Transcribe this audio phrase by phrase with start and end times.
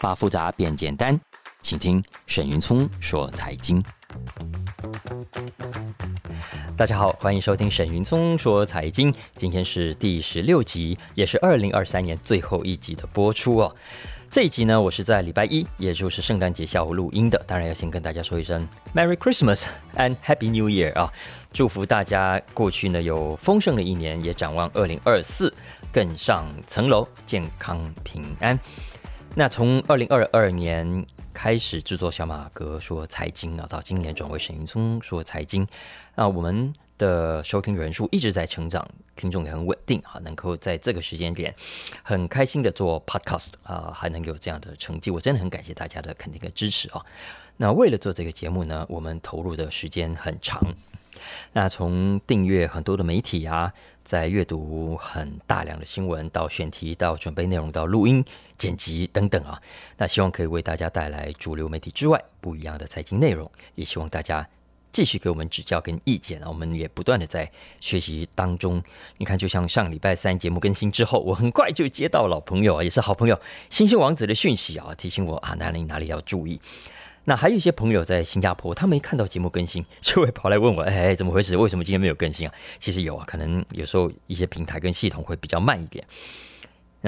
[0.00, 1.18] 把复杂变简单，
[1.60, 3.82] 请听沈云聪说财经。
[6.76, 9.12] 大家好，欢迎收听沈云聪说财经。
[9.34, 13.74] 今天是第十六集，也是二零二三年最后一集的播出哦。
[14.30, 17.42] 这一集呢，我是在礼拜一，也就是圣诞节下午录音的。
[17.46, 19.64] 当然要先跟大家说一声 Merry Christmas
[19.96, 21.12] and Happy New Year 啊！
[21.52, 25.52] 祝福大家过去呢有丰盛的一年，也展望二零二四
[25.90, 28.56] 更上层楼，健康平安。
[29.38, 35.64] 那从二零二二年开始制作小马哥说财经啊，到今年转为沈云聪说财经，
[36.16, 38.84] 那我们的收听人数一直在成长。
[39.14, 41.54] 听众也很稳定啊，能够在这个时间点
[42.02, 47.00] 很开心的做 podcast 啊，还能有这样的成绩，我真的很感谢大家的肯定和支持啊。
[47.58, 50.60] 那为了做这个节目呢，我们投入的时间很长。
[51.52, 58.24] 那从订阅很多的媒体啊，在阅读很大量的新闻，到选题，到准备内容，到录音、
[58.58, 59.58] 剪辑等等啊，
[59.96, 64.46] 那希望可以为大家带来主流媒体之外不一样的财经内容，也希望大家。
[64.90, 67.48] 继续给我们指教跟意见啊，我们也不断的在
[67.78, 68.82] 学习当中。
[69.18, 76.58] 你看，就像上礼拜三节目更新之后，我很快就接到老朋友啊，也是好朋友星星王子的讯息啊，提醒我啊哪里哪里要注意。
[77.24, 81.54] 那还有一些朋友在新加坡，他没看到节目更新， 就会跑来问我，哎，怎么回事？
[81.54, 82.54] 为什么今天没有更新啊？
[82.78, 86.02] 其实有啊，可能有时候一些平台跟系统会比较慢一点。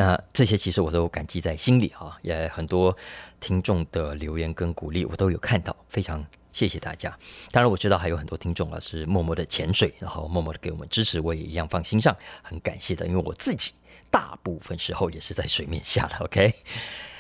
[0.01, 2.97] 那这些其实我都感激在心里啊，也很多
[3.39, 6.25] 听众的留言跟鼓励我都有看到，非常。
[6.55, 7.15] 谢谢大家。
[7.53, 13.07] 当然我知道还有很多听众啊是默默的潜水，然后默默的给我们支持，我也一样放心上，很感谢的。
[13.07, 13.73] 因为我自己
[14.11, 16.17] 大部分时候也是在水面下的。
[16.25, 16.55] OK，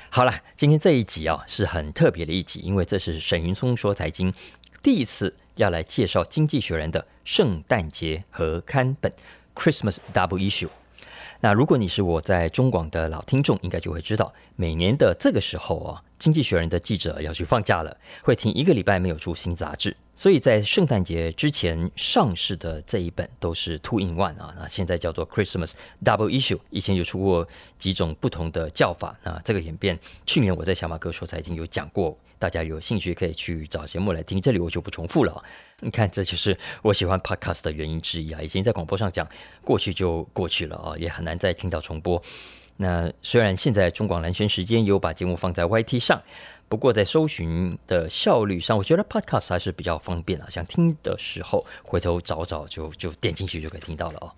[0.08, 4.32] 好了，今天这一集啊是很特别的一集，因为这是沈云松说财经
[4.82, 9.12] 第一次要来介绍《经济学人》的圣诞节合刊本
[9.54, 10.70] Christmas Double Issue。
[11.42, 19.96] 那如果你是我在中广的老听众，应该就会知道，每年的这个时候啊，《经济学人》的记者要去放假了，会停一个礼拜没有出新杂志。
[20.14, 25.72] 所以在圣诞节之前上市的这一本都是 Two in One 啊，那现在叫做 Christmas
[26.04, 27.48] Double Issue，以前有出过
[27.78, 29.18] 几种不同的叫法。
[29.22, 32.18] 那这个演变，去年我在小马哥说财经有讲过。
[32.40, 35.44] 大家有兴趣可以去找节目来听，这里我就不重复了。
[35.80, 38.40] 你看，这就是我喜欢 podcast 的原因之一啊。
[38.40, 39.28] 以前在广播上讲，
[39.62, 42.20] 过去就过去了啊，也很难再听到重播。
[42.78, 46.22] 那虽然现在中广蓝轩时间有把节目放在 YT 上，
[46.66, 50.48] 不过在搜寻的效率上，我觉得 podcast 还是比较方便啊。
[50.48, 54.32] 想听的时候，回头找找就就点进去就可以听到了哦。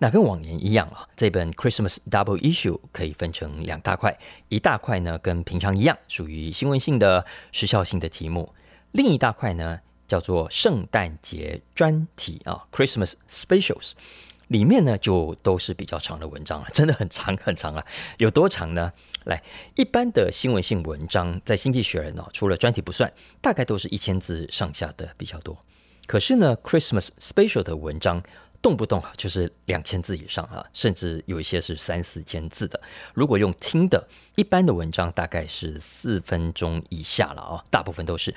[0.00, 4.16] 那跟往年一样啊，这本 Christmas Double Issue 可以分成两大块，
[4.48, 8.52] 一大块呢跟平常一样，属于新闻性的、时效性的题目；
[8.92, 9.78] 另一大块呢
[10.08, 13.92] 叫做圣诞节专题啊，Christmas Specials，
[14.48, 17.86] 里面呢就都是比较长的文章了， 真的很长很长啊，
[18.18, 18.92] 有多长呢？
[19.24, 19.42] 来，
[19.76, 25.56] 一般的新闻性文章在《经济学人》哦，除了专题不算，大概都是一千字上下的比较多。
[26.06, 28.20] 可是呢，Christmas Special 的文章。
[28.64, 32.80] 动不动啊就是两千字以上啊，甚至有一些是三四千字的。
[33.12, 38.34] 如果用听的，一般的文章大概是四分钟以下了啊，大部分都是。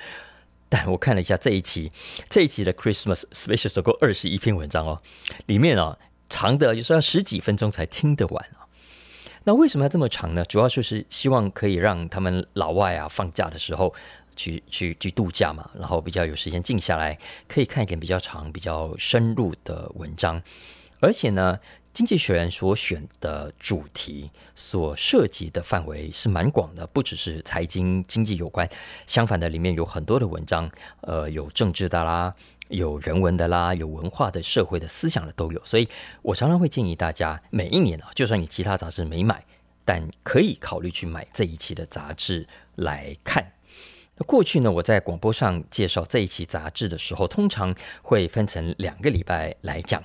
[0.68, 1.90] 但我看了一下这一期，
[2.28, 5.00] 这一期的 Christmas Special 总共二十一篇文章哦，
[5.46, 8.68] 里面啊长的有时候要十几分钟才听得完啊。
[9.44, 10.44] 那为什么要这么长呢？
[10.44, 13.94] 主要就是希望可以让他们老外啊放假的时候。
[14.38, 20.40] 去去去度假嘛，然后比较有时间静下来，可以看一点比较长、比较深入的文章。
[21.00, 21.58] 而且呢，
[21.92, 28.68] 《经济学人》所选的主题所涉及的范围是蛮广的，不只是财经经济有关。
[29.06, 30.70] 相反的，里面有很多的文章，
[31.02, 32.34] 呃，有政治的啦，
[32.68, 35.62] 有人文的啦，有文化的、社会的、思想的都有。
[35.64, 35.88] 所以
[36.22, 39.44] 我常常会建议大家，每一年啊，就算你其他杂志没买，
[39.84, 43.52] 但可以考虑去买这一期的杂志来看。
[44.18, 50.02] 那过去呢，我在广播上介绍这一期杂志的时候，通常会分成两个礼拜来讲。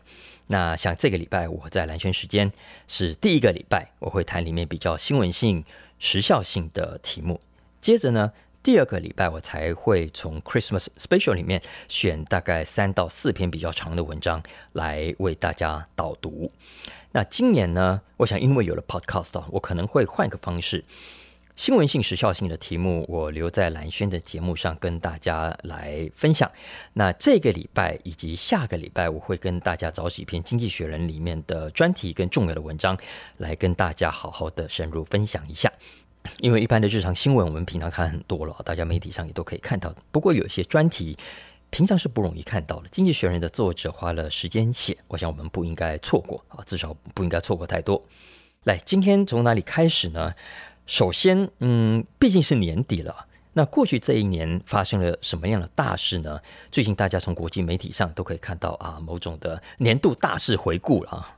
[0.48, 2.52] 那像这个礼拜，我在蓝轩时间
[2.88, 5.64] 是第一个礼拜，我会谈里面比较新闻性、
[5.98, 7.40] 时效性的题目。
[7.82, 14.44] 接着呢，第二个礼拜我才会从 Christmas Special 里面选大概三到四篇比较长的文章
[14.74, 16.52] 来为大家导读。
[17.14, 20.84] 那今年呢，我想因为有了 Podcast，我可能会换个方式。
[21.56, 26.52] 新闻性、时效性的题目，我留在蓝轩的节目上跟大家来分享。
[26.94, 32.98] 那这个礼拜以及下个礼拜，我会跟大家找几篇《经济学人》里面的专题跟重要的文章，
[33.38, 35.72] 来跟大家好好的深入分享一下。
[36.40, 39.94] 因为一般的日常新闻，我们平常看很多了，大家媒体上也都可以看到。
[40.12, 41.16] 不过有些专题，
[41.70, 42.88] 平常是不容易看到的。
[42.90, 48.04] 《经济学人》的作者花了时间写，我想我们不应该错过啊，至少不应该错过太多。
[48.64, 50.34] 来，今天从哪里开始呢？
[50.86, 53.28] 首先，嗯，毕竟是年底了。
[53.56, 56.40] 那过去这一年发生了什么样的大事呢？
[56.72, 61.38] 最近大家从国际媒体上都可以看到啊，某种的年度大事回顾了啊。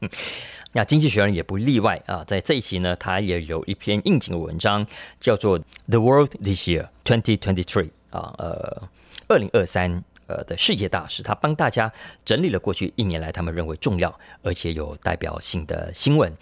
[0.72, 4.86] 那《经济学人》也不例外啊，在这一期呢，他也有一篇应景的文章，
[5.20, 7.64] 叫做《The World This Year 2023》
[8.10, 8.88] 啊，呃，
[9.28, 11.92] 二零二三呃的世界大事，他帮大家
[12.24, 16.32] 整理了过去一年来他们认为重要而且有代表性的新闻。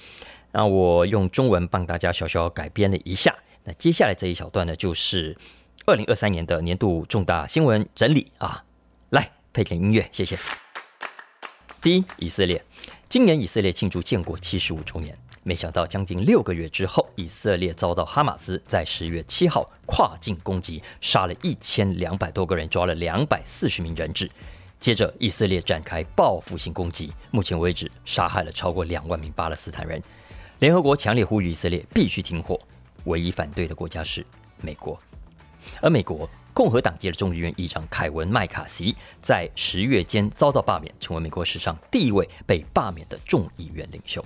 [0.57, 3.37] 那我用中文帮大家小小改编了一下。
[3.65, 5.37] 那接下来这一小段呢，就是
[5.85, 8.65] 二零二三年的年度重大新闻整理啊，
[9.11, 10.39] 来配点音乐，谢谢。
[11.83, 12.65] 第一，以色列，
[13.07, 24.31] 今年以色列庆祝建国七十五周年，没想到将近六个月之后，以色列遭到哈马斯在十月七号跨境攻击，杀了一千两百多个人，抓了两百四十名人质。
[24.81, 30.03] 接着，以色列展开报复性攻击，目前为止杀害了超过两万名巴勒斯坦人。
[30.59, 32.59] 联合国强烈呼吁以色列必须停火。
[33.05, 34.25] 唯一反对的国家是
[34.61, 34.99] 美国，
[35.81, 44.25] 而美国共和党籍的众议院议长凯文·麦卡锡在十月间遭到罢免，成为美国史上第一位被罢免的众议院领袖。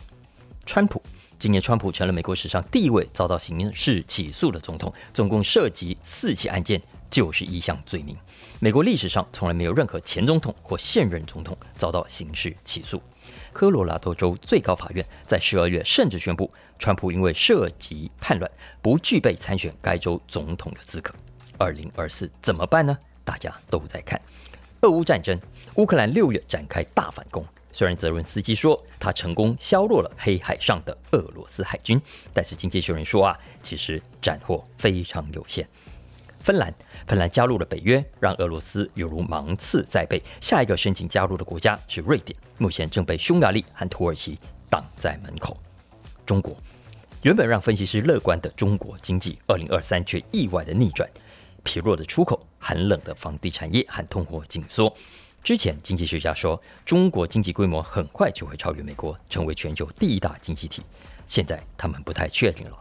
[0.65, 1.03] 川普
[1.39, 6.81] 今年，川普成了美国史上第一位遭到刑事起诉的总统，总共涉及四起案件，
[7.11, 8.17] 九十一项罪名。
[8.61, 13.03] 美国历史上从来没有任何前总统或现任总统遭到刑事起诉。
[13.53, 18.51] 科罗拉多州最高法院在十二月甚至宣布，川普因为涉及叛乱，
[18.81, 21.13] 不具备参选该州总统的资格。
[21.59, 22.97] 二零二四怎么办呢？
[23.25, 24.21] 大家都在看。
[24.81, 25.39] 俄乌战争，
[25.75, 32.01] 乌克兰六月展开大反攻，虽然泽伦斯基说他成功削弱了黑海上的俄罗斯海军，
[32.33, 35.69] 但是经济学人说啊，其实斩获非常有限。
[36.41, 36.75] 芬兰，
[37.07, 40.21] 芬兰加入了北约，让俄罗斯犹如芒刺在背。
[40.41, 44.39] 下一个申请加入的国家是瑞典，目前正被匈牙利和土耳其
[44.71, 45.57] 挡在门口。
[46.25, 46.57] 中国，
[47.23, 51.09] 原本让分析师乐观的中国经济，二零二三却意外的逆转，
[51.63, 54.93] 疲弱的出口、寒冷的房地产业和通货紧缩。
[55.43, 60.83] 之前经济学家说，中国经济规模很快就会超越美国，成为全球第一大经济体。
[61.27, 62.77] 现在他们不太确定了。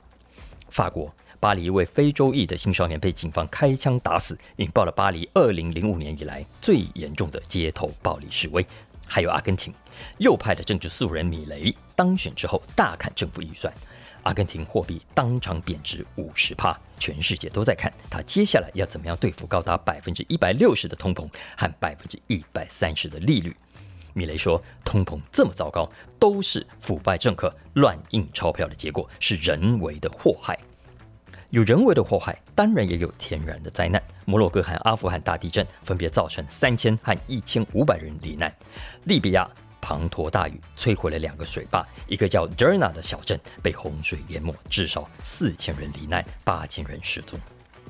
[0.70, 1.14] 法国。
[1.40, 8.66] 巴黎一位非洲裔的青少年被警方开枪打死，引爆了巴黎二零零五年以来最严重的街头暴力示威。
[9.08, 9.74] 还有阿根廷，
[10.18, 13.74] 右派的政治素人米雷当选之后大砍政府预算，
[14.24, 21.26] 阿根廷货币当场贬值五十趴，全世界都在看他接下来要怎么样对付高达百分之一百六十的通膨
[21.58, 23.56] 和百分之一百三十的利率。
[24.14, 25.90] 米雷说，通膨这么糟糕，
[26.20, 30.60] 都是腐败政客乱印钞票的结果，是人为的祸害。
[31.52, 34.00] 有人为的祸害，当然也有天然的灾难。
[34.26, 38.56] 摩洛哥和阿富汗大地震分别造成三千和一千五百人罹难。
[39.06, 39.50] 利比亚
[39.82, 47.40] 滂沱大雨摧毁了两个水坝，一个叫 Derna 的小镇被洪水淹没，至少四千人罹难，八千人失踪。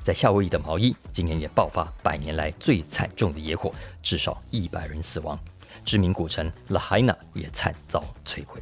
[0.02, 3.70] 在夏威夷的毛伊，今年也爆发百年来最惨重的野火，
[4.02, 5.38] 至少一百人死亡。
[5.84, 8.58] 知名古城 Lahaina 也惨遭摧毁。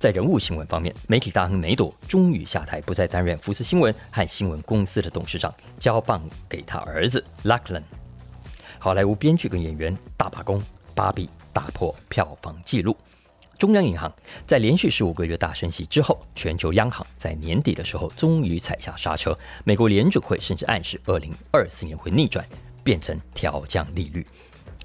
[0.00, 7.82] 在人物新闻方面，媒体大亨梅朵终于下台，不再担任福斯新闻和新闻公司的董事长，交棒给他儿子 Lachlan。
[8.78, 10.58] 好莱坞编剧跟演员大罢工，
[10.94, 12.96] 《芭比》打破票房纪录。
[13.58, 14.10] 中央银行
[14.46, 19.38] 在连续十五个月大升息之后，全球央行在年底的时候终于踩下刹车。
[19.64, 22.42] 美国联储会甚至暗示，二零二四年会逆转，
[22.82, 24.26] 变成调降利率。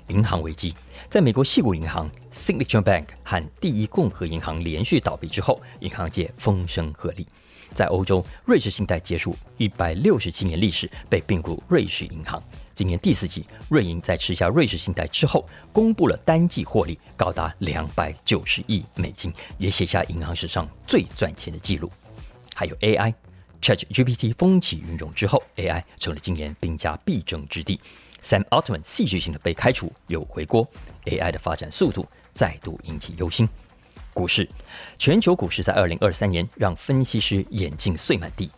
[0.10, 0.76] 银行危机，
[1.16, 7.26] 在美国矽谷银行 Signature Bank 和第一共和银行连续倒闭之后，银行界风声鹤唳。
[7.74, 12.44] 在欧洲，瑞士信贷结束一百六十七年历史，被并入瑞士银行。
[12.74, 21.90] 今年第四季，瑞银在吃下瑞士信贷之后，公布了单季获利高达两百九十亿美金，也写下银行史上最赚钱的记录。
[22.54, 27.80] 还有 AI，ChatGPT 风起云涌之后，AI 成了今年兵家必争之地。
[28.26, 30.68] Sam Altman 戏剧性的被开除又回国
[31.06, 32.04] ，AI 的发展速度
[32.34, 33.48] 再度引起忧心。
[34.16, 34.50] 股市，
[34.98, 38.50] 全球股市在二零二三年让分析师眼镜碎满地。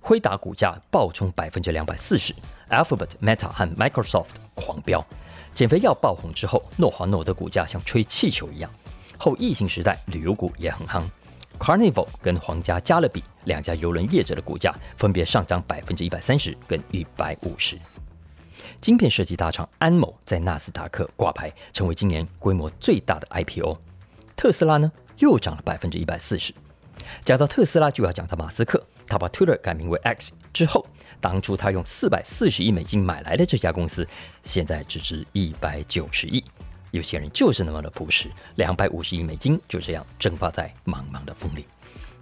[0.00, 2.34] 辉达股价暴冲百分之两百四十
[2.68, 5.06] ，Alphabet、Meta 和 Microsoft 狂飙。
[5.54, 8.68] 减肥药爆红之后，诺华诺德股价像吹气球一样。
[9.16, 11.04] 后疫情时代，旅游股也很夯。
[11.60, 17.78] Carnival 跟皇家加勒比两家邮轮业者的股价分别上涨百分之一百三十跟一百五十。
[18.82, 23.78] 晶片设计大厂安某在纳斯达克挂牌，成为今年规模最大的 IPO。
[24.34, 26.52] 特斯拉呢，又涨了百分之一百四十。
[27.24, 28.84] 讲到特斯拉，就要讲到马斯克。
[29.06, 30.84] 他把 Twitter 改名为 X 之后，
[31.20, 34.04] 当初他用四百四十亿美金买来的这家公司，
[34.42, 36.42] 现在只值一百九十亿。
[36.90, 41.64] 有些人就是那么的朴实，两百五十亿美金就这样蒸发在茫茫的风里。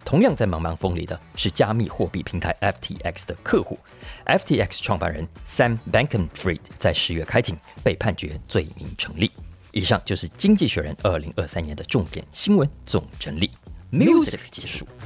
[0.04, 3.78] 同样在茫茫风里的是加密货币平台 FTX 的客户。
[4.26, 9.30] FTX 创办人 Sam Bankman-Fried 在十月开庭，被判决罪名成立。
[9.73, 13.50] 以上就是《经济学人》二零二三年的重点新闻总整理。
[13.92, 14.87] Music 结束。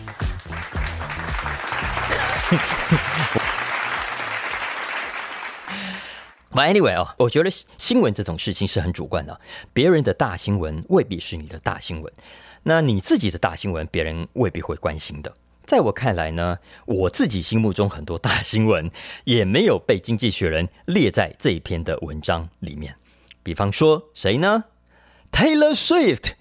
[6.50, 9.40] But anyway 哦，我觉得新闻这种事情是很主观的，
[9.72, 12.12] 别人的大新闻未必是你的大新闻，
[12.64, 15.32] 那你自己的大新闻，别人未必会关心的。
[15.64, 18.90] 在我看来呢，我自己心目中很多大新闻
[19.24, 22.94] 也没有被《经济学人》列在这一篇的文章里面。
[23.42, 24.64] 比方说谁呢
[25.30, 26.32] ？Taylor Swift，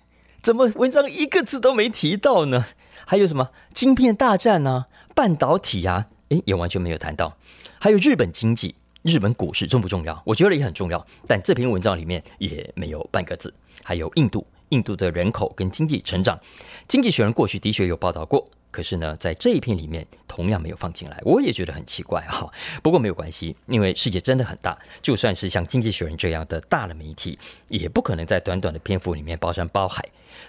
[0.41, 2.65] 怎么文章一个字都没提到呢？
[3.05, 7.37] 还有什么晶片大战啊，半导体啊，诶，也完全没有谈到。
[7.79, 10.21] 还有日本经济、日本股市重不重要？
[10.25, 13.53] 我觉得也很重要，但这篇文章里面也没有半个字。
[13.83, 16.37] 还有印度，印度的人口跟经济成长，
[16.87, 18.47] 《经济学人》过去的确有报道过。
[18.71, 22.51] 可是呢，在这一篇里面同样没有放进来，我也觉得很奇怪哈。
[22.81, 30.03] 不过没有关系，因为世界真的很大，就算是像《经济学人》这样的大的媒体，也不可能在短短的篇幅里面包山包海。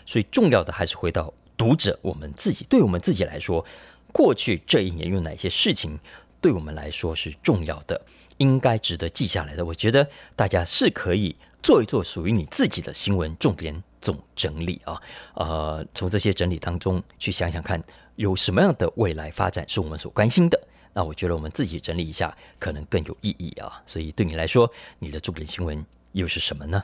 [0.06, 3.62] 所以重要的还是回到读者我们自己，对我们自己来说，
[4.10, 5.98] 过去这一年有哪些事情
[6.40, 8.00] 对我们来说是重要的，
[8.38, 9.62] 应该值得记下来的。
[9.62, 15.00] 我觉得大家是可以做一做属于你自己的新闻重点总整理啊，
[15.34, 17.82] 呃，从这些整理当中去想想看。
[18.16, 20.56] 有什么样的未来发展是我们所关心的？
[20.92, 23.82] 那我觉得我们自己整理一下，可能更有意义啊。
[23.86, 26.80] 所以对你来说，你的重点新闻又是什么呢？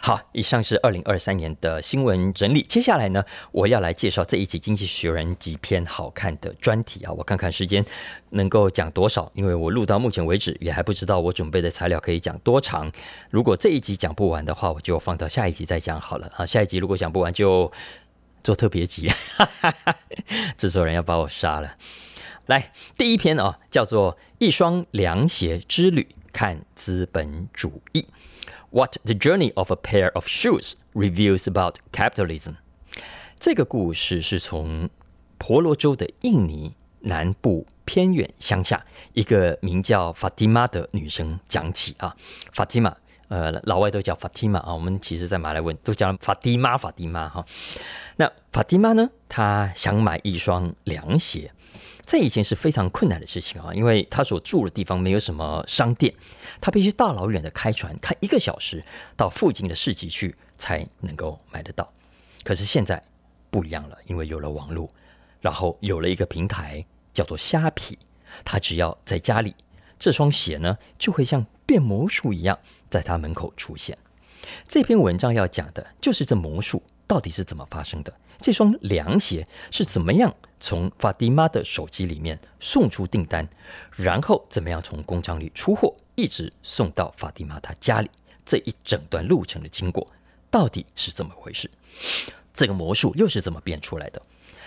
[0.00, 2.62] 好，以上是二零二三年的新闻整理。
[2.62, 7.12] 接下来呢，我要来介绍这一集《经济学人》几篇好看的专题啊。
[7.12, 7.84] 我看看时间
[8.30, 12.90] 能够讲多少，因为我录到目前为止也还不知道我准备的材料可以讲多长。
[13.30, 16.46] 如果这一集讲不完的话，我就放到下一集再讲好了啊。
[16.46, 17.72] 下一集如果讲不完就。
[18.44, 19.10] 做特别集，
[20.58, 21.76] 制作人要把我杀了。
[22.44, 28.00] 来，第一篇啊、叫做《一双凉鞋之旅：看资本主义》
[28.74, 32.56] ，What the journey of a pair of shoes reveals about capitalism。
[33.38, 34.90] 这个故事是从
[35.38, 42.16] 婆罗洲的印尼南部偏远乡下一个名叫法蒂玛的女生讲起啊，
[42.52, 42.96] 法蒂玛。
[43.28, 47.44] 呃，老外都叫法蒂玛啊，我们其实在马来文都叫法蒂玛，法蒂玛哈。
[48.16, 51.50] 那法蒂玛呢，她想买一双凉鞋，
[52.04, 56.14] 在以前是非常困难的事情啊，因为他所住的地方没有什么商店，
[56.60, 58.84] 他必须大老远的开船开一个小时
[59.16, 61.92] 到附近的市集去才能够买得到。
[62.42, 63.02] 可是现在
[63.50, 64.88] 不一样了，因为有了网络，
[65.40, 67.98] 然后有了一个平台叫做虾皮，
[68.44, 69.54] 他只要在家里，
[69.98, 72.58] 这双鞋呢就会像变魔术一样。
[72.90, 73.98] 在他门口出现。
[74.68, 78.12] 这篇文章要讲的就是这魔术到底是怎么发生的？
[78.38, 83.48] 这双凉鞋是怎么样从法蒂玛的手机里面送出订单，
[83.96, 88.10] 然后怎么样从工厂里出货，一直送到法蒂玛她家里，
[88.44, 90.06] 这一整段路程的经过
[90.50, 91.70] 到底是怎么回事？
[92.52, 94.20] 这个魔术又是怎么变出来的？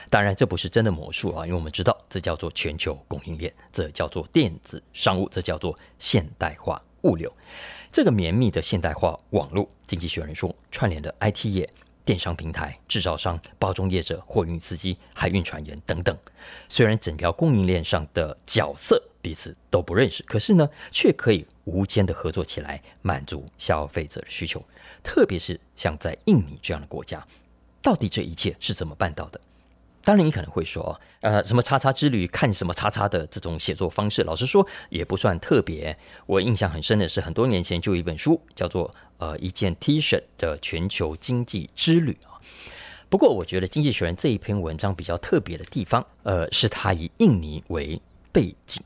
[0.10, 7.32] 当然，这不是真的魔术啊，因为我们知道这叫做全球供应链，这叫做电子商务，这叫做现代化物流。
[7.91, 11.70] 这个绵密的现代化网络，经济学人说串联的 IT 业、
[12.07, 16.17] 电商平台、制造商、包装业者、货运司机、海运船员等等。
[16.69, 24.63] 虽然整条供应链上的角色彼此都不认识，可是呢，却可以无间的合作起来，满足消费者的需求。
[25.03, 27.21] 特别是像在印尼这样的国家，
[27.81, 29.41] 到底这一切是怎么办到的？
[30.07, 35.97] 当然，你可能会说，呃，什么叉叉之旅，看什么叉叉的这种写作方式，老实说也不算特别。
[36.25, 42.39] 我印象很深的是，很多年前就有一本书叫做《呃一件 T 恤的全球经济之旅》啊。
[43.09, 48.81] 不过，我觉得《经济学人》这一篇文章比较特别的地方，呃，是它以印尼为背景。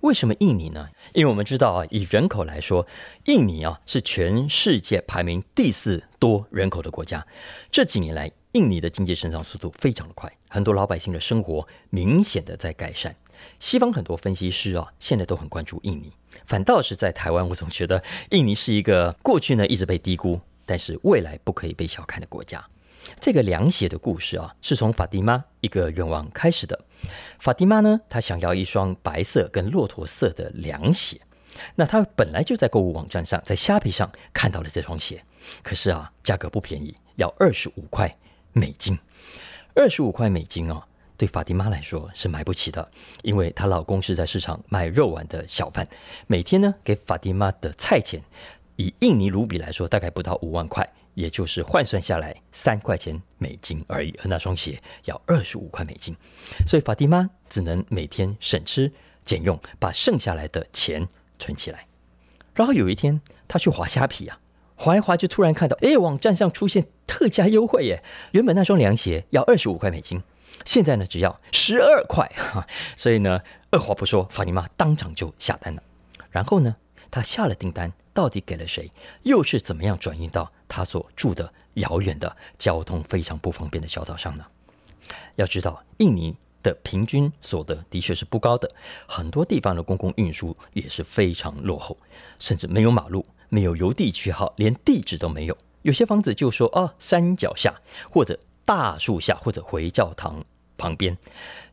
[0.00, 0.88] 为什么印尼呢？
[1.12, 2.86] 因为我们知道啊，以人口来说，
[3.26, 7.26] 印尼啊是全世界排名第四多人口的国家。
[7.70, 13.14] 这几年来，印尼的经济成长速度非常的快，很多老百姓的生活明显的在改善。
[13.60, 16.10] 西方很多分析师啊，现在都很关注印尼。
[16.46, 22.64] 反倒是在台湾，我总觉得印尼是一个过去呢一直被低估，但是未来不可以被小看的国家。
[23.20, 26.78] 这个凉鞋的故事啊，是从法蒂玛一个愿望开始的。
[27.38, 31.20] 法蒂玛呢，她想要一双白色跟骆驼色的凉鞋。
[31.74, 35.22] 那她本来就在购物网站上，在虾皮上看到了这双鞋，
[35.62, 38.16] 可是啊，价格不便宜，要二十五块。
[38.58, 38.98] 美金，
[39.74, 40.82] 二十五块美金哦，
[41.16, 42.90] 对法蒂玛来说是买不起的，
[43.22, 45.86] 因为她老公是在市场卖肉丸的小贩，
[46.26, 48.20] 每天呢给法蒂玛的菜钱，
[48.76, 56.16] 以印尼卢比来说大概不到五万块，也就是换算下来三块钱美金而已，而那双鞋要二十五块美金，
[56.66, 61.86] 所以法蒂玛只能每天省吃俭用，把剩下来的钱存起来。
[62.54, 64.40] 然后有一天，她去滑虾皮啊，
[64.78, 68.02] 滑一滑就突然看到，哎，网站上出现特价优惠耶！
[68.30, 70.22] 原本那双凉鞋要二十五块美金，
[70.64, 72.64] 现在呢只要十二块 哈，
[72.96, 75.82] 所以呢，二话不说，法尼玛当场就下单了。
[76.30, 76.76] 然后呢，
[77.10, 78.88] 他下了订单，到底给了谁？
[79.24, 84.46] 又是怎么样转运到他所住的遥远的、交通非常不方便的小岛上呢？
[85.34, 86.36] 要知道，印尼。
[86.60, 88.68] 的平均所得的确是不高的，
[89.06, 91.96] 很多地方的公共运输也是非常落后，
[92.40, 95.56] 甚至没有马路，没有邮递区号，连地址都没有。
[95.82, 97.72] 有些房子就说啊，山脚下，
[98.10, 100.44] 或者大树下，或者回教堂
[100.76, 101.16] 旁边。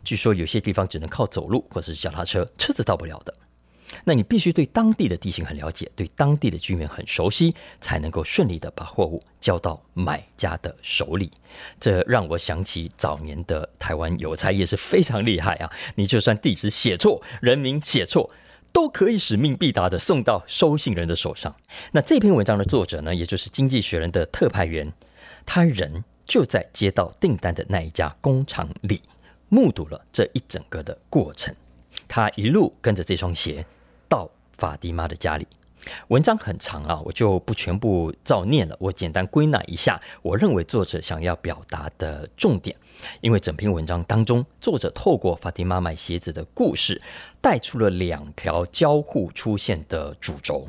[0.03, 3.33] 据说有些地方只能靠走路或者是脚踏车，车子到不了的。
[4.03, 11.31] 那你必须对当地的地形很了解，对当地的居民很熟悉，才能够顺利的把货物交到买家的手里。
[11.79, 15.71] 这让我想起早年的台湾邮差也是非常厉害啊！
[15.95, 18.29] 你就算地址写错，人名写错，
[18.75, 21.55] 都可以使命必达的送到收信人的手上。
[21.93, 24.91] 那这篇文章的作者呢，也就是《经济学人》的特派员，
[25.45, 29.01] 他人就在接到订单的那一家工厂里，
[29.47, 31.55] 目睹了这一整个的过程。
[32.05, 33.65] 他一路跟着这双鞋。
[34.07, 35.47] 到法蒂玛的家里，
[36.07, 38.75] 文章很长啊，我就不全部照念了。
[38.79, 42.75] 我简单归纳一下，我认为作者想要表达的重点。
[43.21, 47.01] 因为整篇文章当中，作者透过法蒂玛买鞋子的故事，
[47.41, 50.67] 带出了两条交互出现的主轴。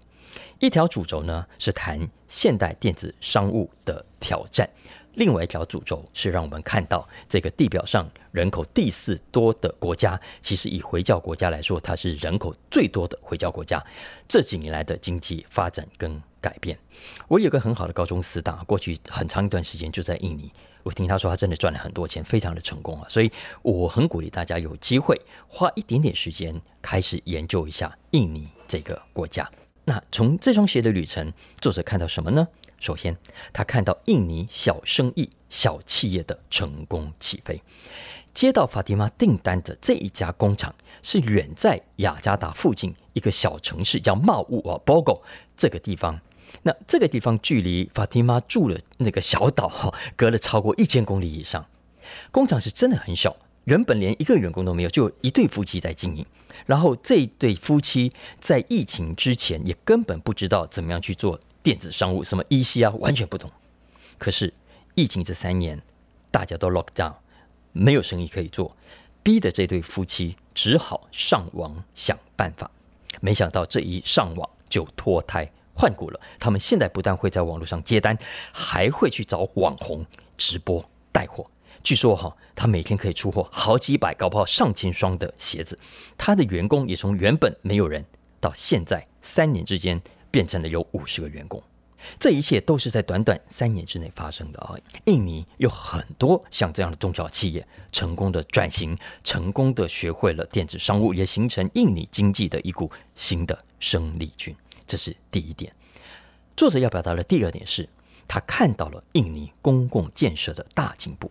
[0.59, 4.69] 一条主轴呢，是谈现代电子商务的挑战。
[5.17, 13.83] 另外一条主轴是让我们看到这个地表上人口第四多的国家，其实以回教国家来说，它是人口最多的回教国家。
[14.29, 16.79] 这几年来的经济发展跟改变，
[17.29, 23.09] 我有个很好的高中死党，过去很长一段时间就在印尼，我听他说他真的赚了很多钱，非常的成功啊。
[23.09, 23.33] 所以
[23.63, 29.51] 我很鼓励大家有机会花一点点时间开始研究一下印尼这个国家。
[29.87, 32.47] 那从这双鞋的旅程，作者看到什么呢？
[32.79, 33.17] 首先，
[33.53, 37.61] 他看到印尼小生意、小企业的成功起飞。
[38.35, 45.23] 接到法蒂玛订单的这一家工厂，是远在雅加达附近一个小城市，叫茂物啊，Bogo
[45.57, 46.21] 这个地方。
[46.63, 51.65] 那这个地方距离法蒂玛住的那个小岛哈，隔了超过一千公里以上。
[52.31, 53.35] 工厂是真的很小，
[53.65, 56.25] 原本连一个员工都没有，就一对夫妻在经营。
[56.67, 61.41] 然后这一对夫妻在疫情之前也根本不知道怎么样去做。
[61.67, 63.51] 电子商务什么 EC 啊，完全不懂。
[64.19, 64.55] 可是
[64.95, 65.83] 疫情这三年，
[66.31, 67.13] 大家都 lock down，
[67.73, 68.77] 没有生意可以做，
[69.25, 72.71] 逼得这对夫妻只好上网想办法。
[73.21, 76.21] 没想到这一上网就脱胎换骨了。
[76.39, 78.17] 他们现在不但会在网络上接单，
[78.53, 81.45] 还会去找网红直播带货。
[81.83, 85.77] 据说哈，他每天可以出货好几百，搞不好上千双的鞋子。
[86.17, 88.05] 他的员工也从原本没有人，
[88.39, 90.01] 到现在三年之间。
[90.31, 91.63] 变成了有五十个员工，
[92.19, 94.77] 这一切都是在短短三年之内发生的啊！
[95.07, 104.55] 印尼有很多像这样的中小企业，成功的转型，成功的学会了电子商务，也形成印尼经济的一股新的生力军。
[104.87, 105.73] 这是第一点。
[106.57, 107.89] 作者要表达的第二点是，
[108.29, 111.31] 他看到了印尼公共建设的大进步。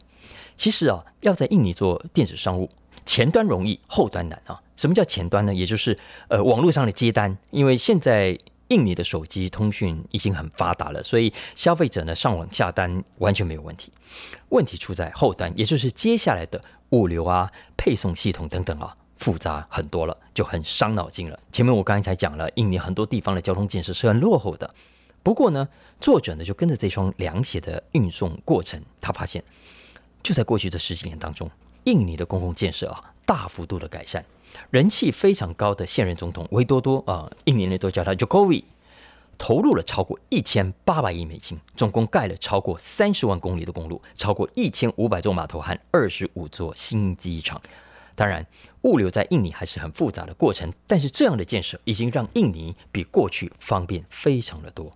[0.55, 2.69] 其实啊，要在印尼做电子商务，
[3.05, 4.61] 前端容易，后端难啊！
[4.75, 5.53] 什么叫前端呢？
[5.53, 8.37] 也就是呃，网络上的接单，因为现在。
[8.69, 13.91] 印尼的手机通讯已经很发达了，所以消费者呢，上网下单完全没有问题。
[14.49, 21.39] 问题出在后端，也就是接下来的物流啊、配送系统等等啊，复杂很多了，就很伤脑筋了。
[21.51, 24.73] 前面我刚才讲了，印尼很多地方的交通建设是很落后的。
[25.21, 25.67] 不过呢，
[25.99, 29.43] 作者呢就跟着这双凉鞋的运送过程，他发现
[30.23, 31.49] 就在过去这十几年当中，
[31.83, 34.23] 印尼的公共建设啊大幅度的改善。
[34.69, 38.63] 人气非常高的现任总统维多多啊，印尼人都叫他 Jokowi，
[39.37, 47.61] 投入了超过一千八百亿美金，总共盖了超过三十万公里的公路，超过一千五百座码头和二十五座新机场。
[48.15, 48.47] 当然，
[48.83, 54.95] 物流在印尼还是很复杂的过程，但是这样的建设已经让印尼比过去方便非常的多。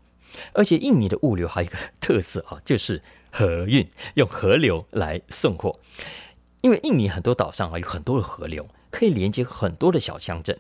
[0.53, 5.73] 而且，印尼的物流还有一个特色啊，就是河运，用河流来送货。
[6.61, 8.65] 因为印尼很多岛上啊有很多的河流。
[8.91, 10.58] 可以连接很多的小乡镇，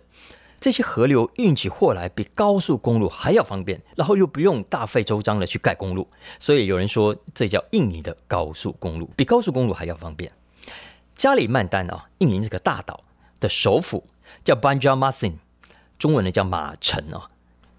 [0.59, 10.31] 这些河流运起货来比高速公路还要方便，然后又不用大费周章的去盖公路，所以有人说这叫印尼的高速公路，比高速公路还要方便。
[11.15, 13.03] 加里曼丹啊，印尼这个大岛
[13.39, 14.05] 的首府
[14.43, 15.33] 叫 Banjarmasin，
[15.97, 17.29] 中文呢叫马城啊。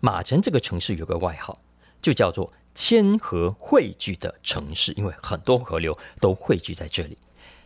[0.01, 1.59] 马城这个城市有个外号，
[2.03, 7.17] 就叫做千河汇聚的城市，因为很多河流都汇聚在这里。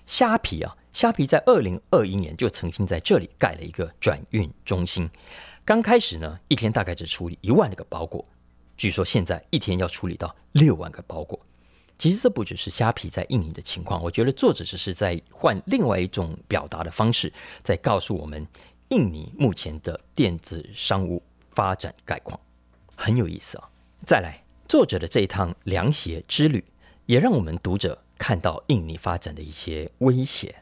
[0.06, 5.08] 虾皮啊，虾皮在二零二一年就曾经在这里盖了一个转运中心。
[5.64, 8.24] 刚开始呢，一天大概只处理一万个包裹，
[8.76, 11.40] 据说现在一天要处理到六万个包裹。
[11.96, 18.46] 其实这不只是虾皮在印尼的情况，我觉得作者只是在换另外一种表达的方式，在告诉我们
[18.88, 22.38] 印尼目前的电子商务发展概况，
[22.96, 23.70] 很有意思啊。
[24.04, 26.62] 再来，作者的这一趟凉鞋之旅，
[27.06, 30.54] 也让我们读者看到印尼发展的一些威胁。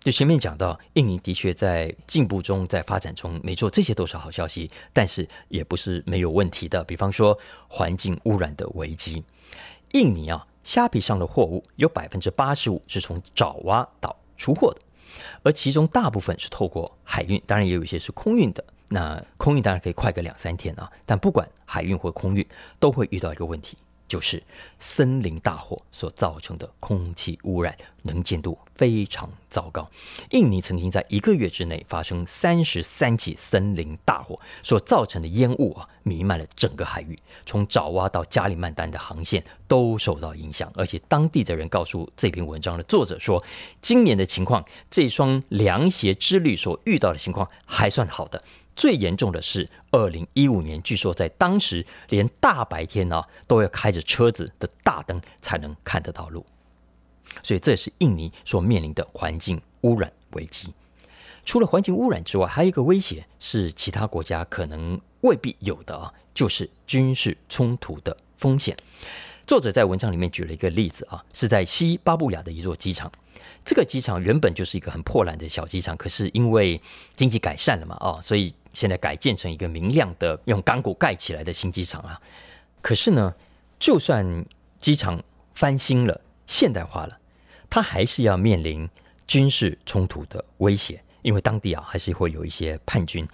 [0.00, 6.82] 就前面讲到，印尼的确在进步中，在发展中，没错，这些都是好消息，但是也不是没有问题的。
[6.84, 7.36] 比方说，
[7.68, 9.22] 环境污染的危机，
[9.92, 10.46] 印尼啊。
[10.64, 14.80] 虾皮上的货物有百分之八十五是从爪哇岛出货的，
[15.42, 18.62] 而其中大部分是透过海运，当然也有一些是空运的。
[18.90, 22.46] 那空运当然可以快个两三天啊，但不管海运或空运，
[22.78, 23.78] 都会遇到一个问题。
[24.08, 24.42] 就是
[24.80, 29.88] 森林大火所造成的空气污染，能见度非常糟糕。
[30.30, 40.72] 印尼曾经在一个月之内发生三十三起森林大火，所造成的烟雾啊，弥漫了整个海域，从爪哇到加里曼丹的航线都受到影响。
[40.74, 43.44] 而且当地的人告诉这篇文章的作者说，
[43.82, 48.42] 今年的情况，这双凉鞋之旅所遇到的情况还算好的。
[48.78, 56.46] 最严重的是，二零一五年，据说在当时连大白天啊都要开着车子的大灯才能看得到路，
[57.42, 60.72] 所以这是印尼所面临的环境污染危机。
[61.44, 68.76] 除了环境污染之外，还有一个威胁是其他国家可能未必有的啊，就是军事冲突的风险。
[69.44, 73.10] 作者在文章里面举了一个例子啊，是在西巴布亚的一座机场。
[73.64, 76.80] 这个机场原本就是一个很破烂的小机场，可是因为
[77.14, 78.54] 经济改善了嘛，哦，所以。
[78.74, 82.20] 现在改建成一个明亮的用钢骨盖起来的新机场啊，
[82.80, 83.34] 可是呢，
[83.80, 84.44] 就算
[84.78, 85.20] 机场
[85.54, 87.18] 翻新了、现代化了，
[87.68, 88.88] 它还是要面临
[89.26, 93.26] 军事冲突的威胁，因为当地啊还是会有一些叛军。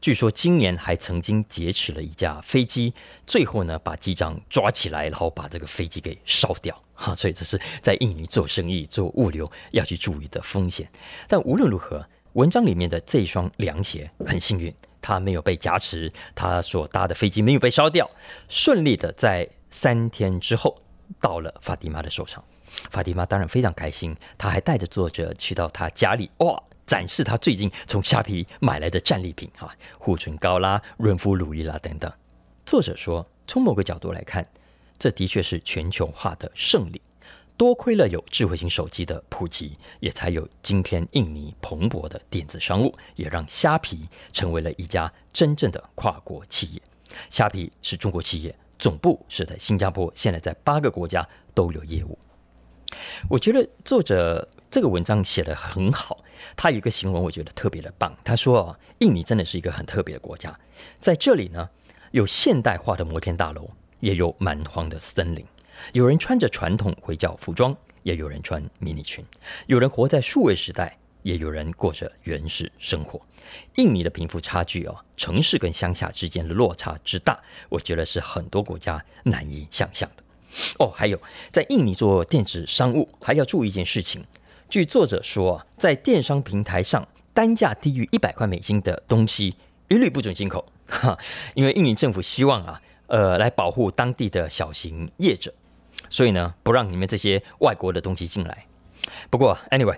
[0.00, 2.92] 据说今年还曾经劫持了一架飞机，
[3.26, 6.78] 最后呢把机长抓起来，然后把这个飞机给烧掉。
[6.94, 10.88] 哈，所以这是在印尼做生意、做物流要去注意的风险。
[11.26, 14.72] 但无论如何，文章里面的这一双凉鞋很幸运。
[15.04, 18.08] 他没有被挟持，他所搭的飞机没有被烧掉，
[18.48, 20.80] 顺利的在三天之后
[21.20, 22.40] 到了法蒂玛的手上。
[22.88, 32.12] 法蒂玛当然非常开心，他还带着作者去到他家里，哇，展示他最近从虾皮买来的战利品哈，护唇膏啦、润肤乳液啦等等。
[32.66, 34.46] 作者说，从某个角度来看，
[34.98, 37.00] 这的确是全球化的胜利。
[37.56, 46.82] 多亏了有智慧型手机的普及，也才有今天印尼蓬勃的电子商务，也让虾皮成为了一家真正的跨国企业。
[47.30, 52.18] 虾皮是中国企业，总部是在新加坡，现在在八个国家都有业务。
[53.30, 56.22] 我觉得作者这个文章写得很好，
[56.56, 58.16] 他有一个形容我觉得特别的棒。
[58.24, 60.58] 他说：“哦，印尼真的是一个很特别的国家，
[61.00, 61.68] 在这里呢，
[62.10, 65.44] 有现代化的摩天大楼，也有蛮荒的森林。”
[65.92, 69.24] 有人穿着传统回教服装，也有人穿迷你裙；
[69.66, 73.20] 有人活在数位时代，也有人过着原始生活。
[73.76, 80.22] 印尼的贫富差距哦，城市跟乡下之间的落差之大，我觉得是很多国家难以想象的。
[80.78, 84.24] 哦，还有在印尼做电子商务，还要注意一件事情。
[84.72, 89.54] 据作者说，在电商平台上，单价低于一百块美金的东西，
[89.88, 90.64] 一律不准进口。
[90.88, 91.14] 哈，
[91.52, 95.52] 因为印尼政府希望啊，呃，来保护当地的小型业者。
[96.08, 98.64] 所以呢，不让你们这些外国的东西进来。
[99.28, 99.94] 不过，anyway，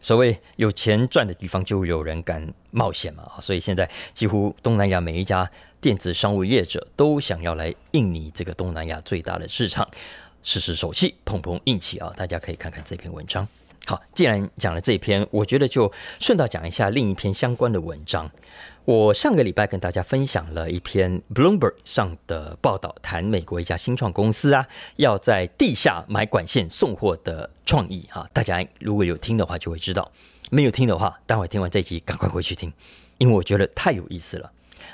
[0.00, 3.30] 所谓有钱赚的地方就有人敢冒险嘛。
[3.42, 5.46] 所以现在几乎东南亚每一家
[5.82, 9.86] 电子商务业者都想要来印尼这个东南亚最大的市场
[10.42, 12.10] 试试手气，碰碰运气啊！
[12.16, 13.46] 大家可以看看这篇文章。
[13.86, 18.30] 好，既然讲了这一篇，我觉得就顺道讲一下另一篇相关的文章。
[18.86, 24.66] 我上个礼拜跟大家分享了一篇 Bloomberg 上的报道，谈美国一家新创公司啊，
[24.96, 28.28] 要在地下买管线送货的创意啊。
[28.32, 30.02] 大家如果有听的话，就会知道；
[30.50, 32.72] 没有听的话，待会听完这集赶快回去听，
[33.18, 34.50] 因为我觉得太有意思了。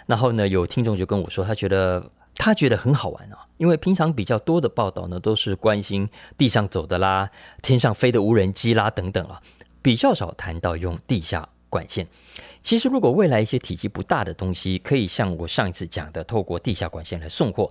[0.07, 2.05] 然后呢，有听众就跟我说，他觉得
[2.43, 9.43] 他觉得很好玩啊，因为平常比较多的报道呢，都是关心地上走的啦、天上飞的无人机啦等等啊，
[9.83, 12.07] 比较少谈到用地下管线。
[12.63, 17.71] 其实，如果未来一些体积不大的东西，可以像我上一次讲的，透过地下管线来送货，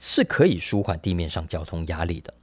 [0.00, 2.34] 是可以舒缓地面上交通压力的。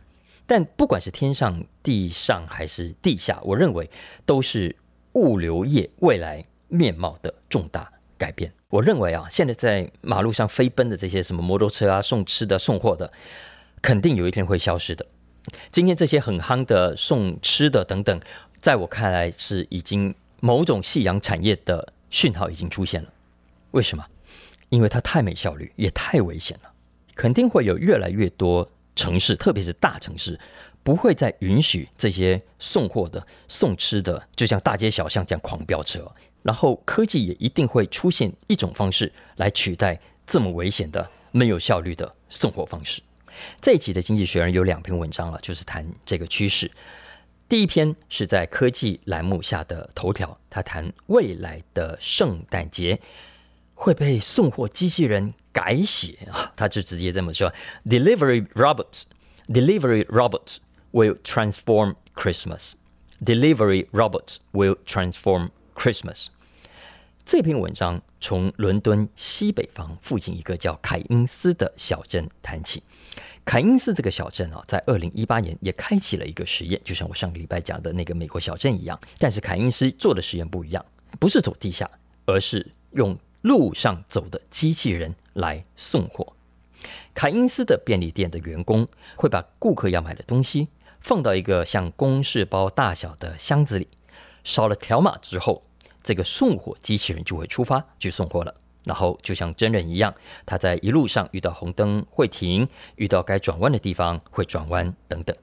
[0.45, 3.89] 但不管是天上、地上还是地下，我认为
[4.25, 4.73] 都是
[5.15, 8.51] 物流业未来面貌的重大改变。
[8.69, 13.11] 我认为啊，现在在马路上飞奔的这些什么摩托车啊，送吃的、送货的。
[13.81, 15.05] 肯定有一天会消失的。
[15.71, 18.19] 今天这些很夯的送吃的等等，
[18.59, 23.09] 在我看来是已经某种夕阳产业的讯号已经出现了。
[23.71, 24.03] 为什么？
[24.69, 26.71] 因为它太没效率，也太危险了。
[27.13, 30.39] 肯定会有越来越多城市，特别是大城市，
[30.81, 36.11] 不会再允许这些送货的、送吃的，就像大街小巷这样狂飙车。
[36.45, 43.01] 然后科技也一定会出现一种方式来取代这么危险的、没有效率的送货方式。
[43.59, 46.69] 这一期的《经济学人》有两篇文章了，就是谈这个趋势。
[47.49, 52.99] 第一篇是在科技栏目下的头条，他谈未来的圣诞节
[53.73, 57.51] 会被送货机器人改写啊，他就直接这么说
[57.85, 59.01] ：Delivery robots,
[59.47, 60.57] delivery robots
[60.91, 62.73] will transform Christmas.
[63.19, 66.27] Delivery robots will transform Christmas.
[67.25, 72.83] 这篇文章从伦敦西北方附近一个叫凯恩斯的小镇谈起。
[73.43, 78.99] 凯恩斯这个小镇啊，在二零一八年也开启了一个实验，就像我上个礼拜讲的那个美国小镇一样。
[79.17, 80.85] 但是凯恩斯做的实验不一样，
[81.19, 81.89] 不是走地下，
[82.27, 86.31] 而是用路上走的机器人来送货。
[87.15, 90.67] 凯恩斯的便利店的员工会把顾客要买的东西
[91.01, 93.87] 放到一个像公事包大小的箱子里，
[94.43, 95.63] 扫了条码之后，
[96.05, 98.53] 这个送货机器人就会出发去送货了。
[98.83, 100.13] 然后就像真人一样，
[100.45, 105.35] 他在一路上遇到红灯会停，遇到该转弯的地方会转弯等等。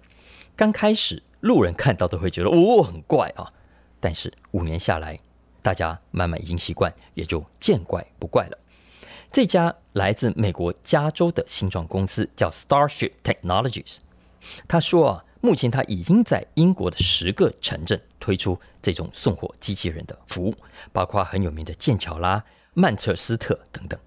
[0.55, 3.51] 刚开始路人看到都会觉得哦，很怪啊，
[3.99, 5.19] 但是五年下来，
[5.61, 8.57] 大家慢慢已经习惯，也就见怪不怪了。
[9.33, 13.97] 这家来自美国加州的新创公司叫 Starship Technologies，
[14.69, 20.55] 他说啊，目前他已经在英国的十个城镇推出这种送货机器人的服务，
[20.93, 22.45] 包括很有名的剑桥啦。
[22.73, 23.99] 曼彻斯特等等，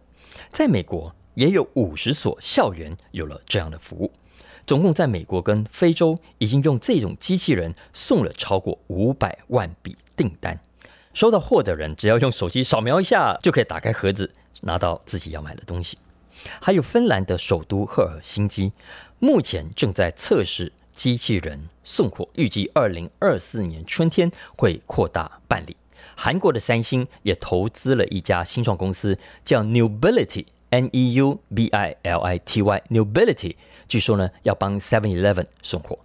[0.51, 4.10] 在美国也有五十所校园有了这样的服务。
[4.65, 10.58] 总共在美国跟非洲已经用这种机器人送了超过五百万笔订单。
[11.13, 15.97] 收到货的人只要用手机扫描一下，就可以打开盒子，拿到自己要买的东西。
[16.62, 18.71] 还有芬兰的首都赫尔辛基，
[19.19, 25.78] 目前正在测试机器人送货，预计二零二四年春天会扩大办理。
[26.16, 33.56] 韩国的三星也投资了一家新创公司，叫 newbilityn eubilitynubility。
[33.88, 36.00] 据说呢，要帮 Seven Eleven 送货，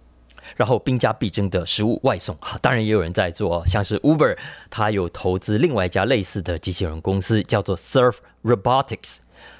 [0.55, 4.37] 然后兵家必争的食物外送，当然也有人在做，像是 Uber，
[4.69, 9.19] 它有投资另外一家类似的机器人公司，叫做 Serve Robotics。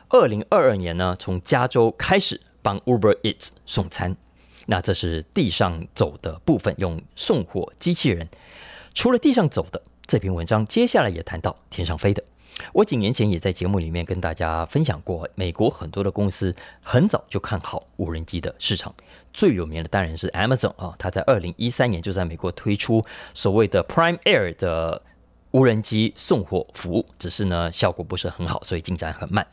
[0.10, 4.18] 二零二二年呢，从加州开始帮 Uber Eats 送餐，
[4.68, 8.28] 那这是地上走的部分，用送货机器人。
[8.94, 9.82] 除了地上走的。
[10.08, 12.22] 这篇文章接下来也谈到天上飞的。
[12.74, 18.94] 我几年前也在节目里面跟大家分享过，美国很多的公司很早就看好无人机的市场。
[19.32, 23.02] 最有名的当然是 Amazon 啊，它在二零一三年就在美国推出
[23.34, 25.02] 所谓的 Prime Air 的
[25.52, 29.48] 无人机送货服务，只是呢效果不是很好，所以进展很慢。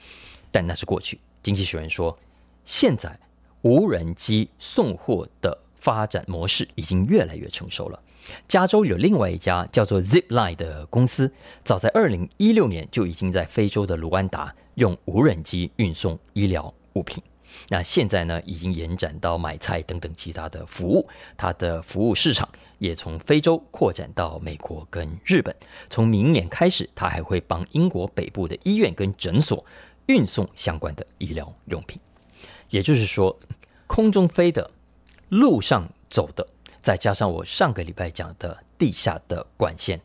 [0.51, 1.21] 但那是过去。
[1.41, 2.19] 经济学人说，
[2.65, 3.17] 现在
[3.63, 8.01] 无人机送货的发展模式已经越来越成熟了。
[8.47, 11.33] 加州有另外一家叫做 Zipline 的公司，
[11.65, 17.23] 早在二零一六年就已经在非洲的卢安达用无人机运送医疗物品。
[17.69, 21.09] 那现在呢，已经延展到买菜等等其他的服务。
[21.37, 22.47] 它的服务市场
[22.79, 25.55] 也从非洲扩展到美国跟日本。
[25.89, 29.65] 从明年开始，它还会帮英国北部的医院跟诊所
[30.07, 31.99] 运送相关的医疗用品。
[32.71, 33.39] 也就是说，
[33.87, 34.71] 空中飞的，
[35.29, 36.47] 路上走的。
[36.81, 40.01] 再加上我上个礼拜讲的地下的管线，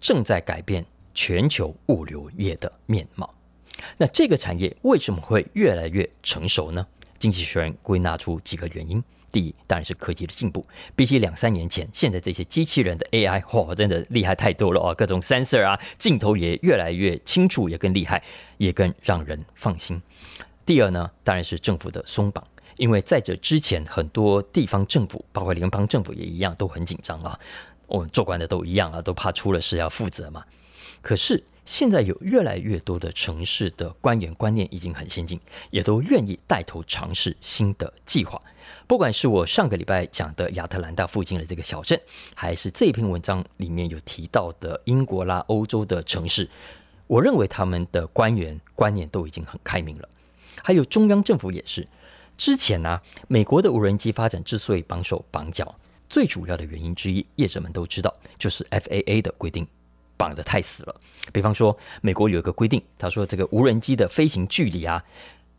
[0.00, 3.34] 正在改变全球物流业的面貌。
[3.98, 6.86] 那这个产业为什么会越来越成熟呢？
[7.18, 9.02] 经济学人归纳出几个原因。
[9.32, 10.64] 第一，当然是科技的进步。
[10.94, 14.94] 比起两三年前，现在这些机器人的 AI，嚯、真的厉害太多了哦！
[14.94, 18.22] 各种 sensor 啊，镜头也越来越清楚，也更厉害，
[18.58, 20.00] 也更让人放心。
[20.66, 22.46] 第二呢，当然是政府的松绑。
[22.76, 27.38] 因为在这之前，很多地方政府，包括联邦政府也一样，都很紧张啊。
[27.86, 30.44] 我们做官的都一样啊，都怕出了事要负责嘛。
[31.00, 35.38] 可是现在有越来越多的城市的官员观念已经很先进，
[35.70, 38.40] 也都愿意带头尝试新的计划。
[38.88, 42.00] 不管是我上个礼拜讲的亚特兰大附近的这个小镇，
[42.34, 46.48] 还是这篇文章里面有提到的英国啦、欧洲的城市，
[47.06, 50.08] 我认为他们的官员观念都已经很开明了。
[50.62, 51.86] 还有中央政府也是。
[52.36, 55.74] 之前呢、美国的无人机发展之所以绑手绑脚，
[56.08, 59.66] 最主要的原因之一，业者们都知道，就是 FAA 的规定
[60.16, 61.00] 绑得太死了。
[61.32, 65.04] 比方说，美国有一个规定，他说这个无人机的飞行距离啊，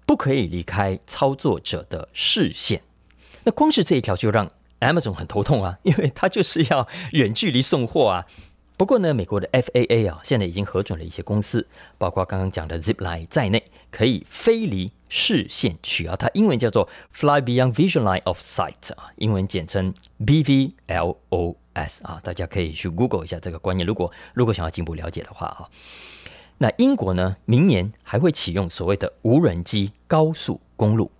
[0.06, 2.82] 不可以离开操作者的视线。
[3.46, 8.26] 那光是这一条就让 Amazon 很头痛啊，因为它就是要远距离送货啊。
[8.78, 11.66] 不过呢，美国的 FAA 啊，现在已经核准了一些公司，
[11.98, 16.16] 包括刚刚讲的 Zipline 在内，可以飞离视线区啊。
[16.16, 22.20] 它英文叫做 Fly Beyond Vision Line of Sight 啊，英文简称 BVLOS 啊。
[22.22, 25.70] 大家可以去 Google 一下这个观念，如果如果想要进一步了解的话啊。
[26.58, 31.12] 那英国呢，明年还会启用所谓的无人机高速公路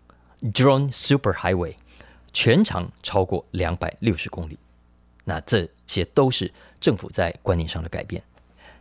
[0.42, 1.76] Drone Superhighway，
[2.34, 4.58] 全长超过两百六十公里。
[5.26, 8.24] 那这些都是政府在观念上的改变。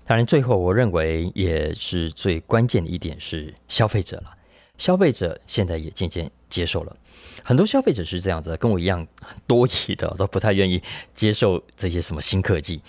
[0.07, 4.37] 当然，最后我认为也是最关键的一点是消费者了。
[4.77, 6.97] 消费者现在也渐渐接受了，
[7.43, 10.83] 很多消费者是这样子，跟我一样很多疑的，都不太愿意
[11.15, 12.83] 接受这些什么新科技。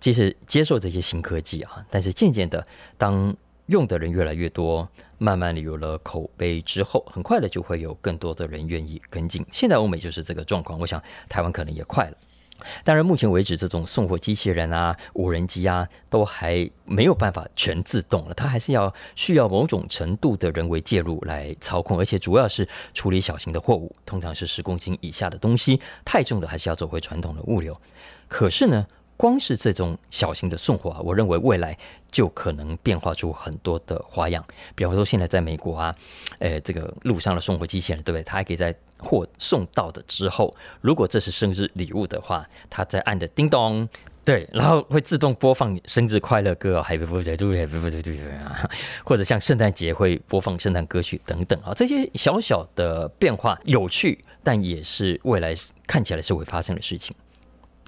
[0.00, 2.64] 即使接受这些新科技啊，但是渐渐的，
[2.96, 9.44] 当用的人越来越多，慢慢的有了口碑之后，很快的就会有更多的人愿意跟进。
[9.50, 12.16] 现在欧美就是这个状况，我想台湾可能也快了。
[12.84, 27.74] 当然，目前为止，这种送货机器人啊、无人机啊，都还没有办法全自动了，它还是要需要某种程度的人为介入来操控，而且主要是处理小型的货物，通常是十公斤以下的东西，太重的还是要走回传统的物流。
[28.28, 28.86] 可是呢，
[29.18, 31.76] 光是这种小型的送货啊，我认为未来
[32.10, 34.42] 就可能变化出很多的花样。
[34.76, 35.94] 比方说，现在在美国啊，
[36.38, 38.22] 呃，这个路上的送货机器人，对不对？
[38.22, 43.88] 它还可以在货送到的之后，如果这是生日礼物的话，它在按的叮咚，
[44.24, 48.70] 对，然后会自动播放生日快乐歌，Happy Birthday to you，Happy Birthday to you 啊，
[49.04, 55.52] 或者像圣诞节会播放圣诞歌曲等等啊，这些小小的变化有趣，但也是未来
[55.88, 57.12] 看起来是会发生的事情。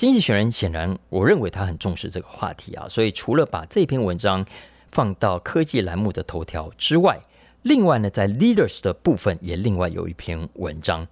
[0.00, 4.46] 经济学人显然，我认为他很重视这个话题啊，所以除了把这篇文章
[4.90, 7.20] 放到科技栏目的头条之外，
[7.64, 11.06] 另外呢，在 Leaders 的部分也另外有一篇文章，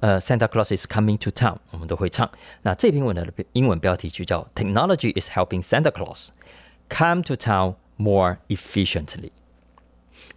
[0.00, 2.30] 呃，Santa Claus is coming to town，我们都会唱。
[2.60, 6.26] 那这篇文章的英文标题就叫 Technology is helping Santa Claus
[6.90, 9.30] come to town more efficiently。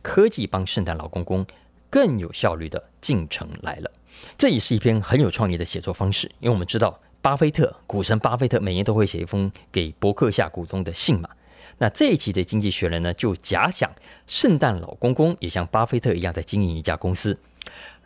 [0.02, 1.46] 科技帮圣诞老公公
[1.90, 3.92] 更有效率的进城来了。
[4.38, 6.98] 这也是一篇很有创意的写作方式，因为我们知道。
[7.22, 11.30] 巴菲特，股神巴菲特每年都会写一封给伯克夏股东的信嘛。
[11.78, 13.90] 那这一期的《经济学人》呢，就假想
[14.26, 17.38] 圣诞老公公也像巴菲特一样在经营一家公司，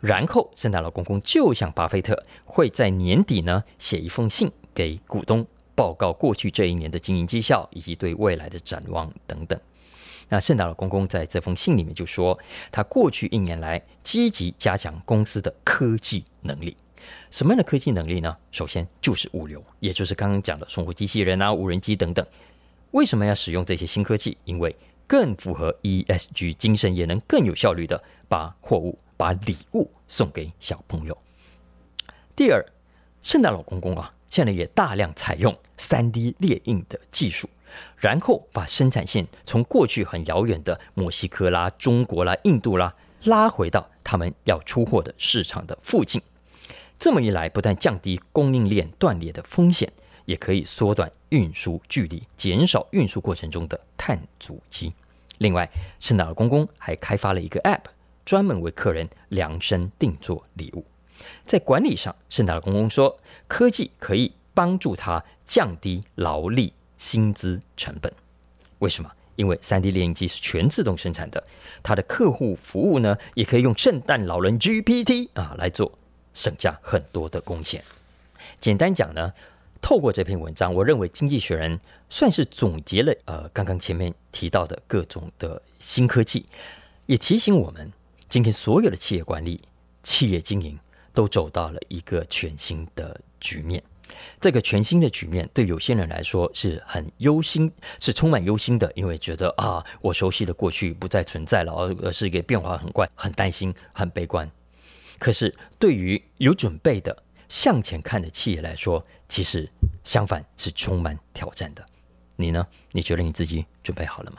[0.00, 9.58] 然后圣诞老公公就像巴菲特会在年底呢写一封信给股东，报告过去这一年的经营绩效以及对未来的展望等等。
[10.28, 12.38] 那圣诞老公公在这封信里面就说，
[12.72, 16.76] 他过去一年来积极加强公司的科技能力。
[17.30, 18.36] 什么样的科技能力呢？
[18.50, 22.24] 首先就是物流，也就是刚刚讲的送货机器人啊、无人机等等。
[22.92, 24.36] 为什么要使用这些新科技？
[24.44, 24.74] 因为
[25.06, 31.16] 更符合 ESG 精神，也能更有效率的把货物、把礼物送给小朋友。
[32.36, 32.64] 第二，
[33.22, 37.48] 圣诞老公公啊，现在也大量采用 3D 列印的技术，
[37.96, 46.22] 然后把生产线从过去很遥远的墨西哥啦、中国啦、印度啦，拉回到他们要出货的市场的附近。
[46.98, 49.92] 这么一来，不但降低供应链断裂的风险，
[50.24, 54.92] 也可以缩短运输距离，减少运输过程中的碳足迹。
[55.38, 55.68] 另外，
[56.00, 57.82] 圣诞老公公还开发了一个 App，
[58.24, 60.84] 专门为客人量身定做礼物。
[61.44, 63.16] 在管理上，圣诞老公公说，
[63.48, 68.12] 科技可以帮助他降低劳力薪资成本。
[68.78, 69.10] 为什么？
[69.36, 71.42] 因为 3D 列印机是全自动生产的，
[71.82, 75.90] 他的客户服务呢，也可以用圣诞老人 GPT 啊来做。
[76.34, 77.82] 省下很多的工钱。
[78.60, 79.32] 简单讲呢，
[79.80, 81.78] 透过这篇文章，我认为《经济学人》
[82.10, 86.44] 算是总结了呃刚刚前面提到的各种的新科技，
[87.06, 87.90] 也提醒我们，
[88.28, 89.60] 今天所有的企业管理、
[90.02, 90.78] 企业经营
[91.12, 93.82] 都走到了一个全新的局面。
[94.40, 104.48] 这个全新的局面对有些人来说是很忧心，是充满忧心的，因为觉得啊，我熟悉的过去不再存在了，而是一个变化很快，很担心，很悲观。
[105.18, 109.68] 可是，对于有准备的向前看的企业来说，其实
[110.02, 111.84] 相反是充满挑战的。
[112.36, 112.66] 你呢？
[112.90, 114.38] 你觉得你自己准备好了吗？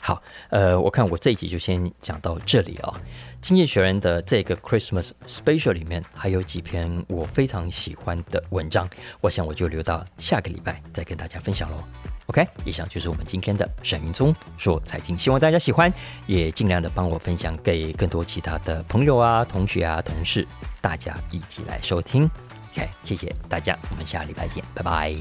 [0.00, 3.00] 好，呃，我看我这一集就先讲到这里啊、哦。
[3.40, 8.90] 经济学人的这个 Christmas Special 里面还有几篇我非常喜欢的文章，
[9.20, 11.84] 我想我就留到下个礼拜再跟大家分享喽。
[12.30, 15.92] OK，以上就是我们今天的沈云聪说财经，希望大家喜欢，
[16.28, 20.46] 也尽量的帮我分享给更多其他的朋友啊、同学啊、同事，
[20.80, 22.30] 大家一起来收听。
[22.70, 25.12] OK，谢谢大家，我们下礼拜见，拜拜。